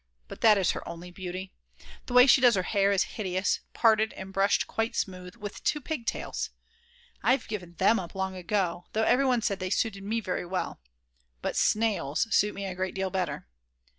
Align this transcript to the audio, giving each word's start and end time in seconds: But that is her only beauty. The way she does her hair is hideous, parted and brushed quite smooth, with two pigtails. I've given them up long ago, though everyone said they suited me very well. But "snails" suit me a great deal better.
But 0.27 0.41
that 0.41 0.57
is 0.57 0.71
her 0.71 0.81
only 0.89 1.11
beauty. 1.11 1.53
The 2.07 2.13
way 2.13 2.25
she 2.25 2.41
does 2.41 2.55
her 2.55 2.63
hair 2.63 2.91
is 2.91 3.03
hideous, 3.03 3.59
parted 3.73 4.13
and 4.13 4.33
brushed 4.33 4.65
quite 4.65 4.95
smooth, 4.95 5.35
with 5.35 5.63
two 5.63 5.79
pigtails. 5.79 6.49
I've 7.21 7.47
given 7.47 7.75
them 7.75 7.99
up 7.99 8.15
long 8.15 8.35
ago, 8.35 8.85
though 8.93 9.03
everyone 9.03 9.43
said 9.43 9.59
they 9.59 9.69
suited 9.69 10.01
me 10.03 10.19
very 10.19 10.43
well. 10.43 10.79
But 11.43 11.55
"snails" 11.55 12.25
suit 12.35 12.55
me 12.55 12.65
a 12.65 12.73
great 12.73 12.95
deal 12.95 13.11
better. 13.11 13.45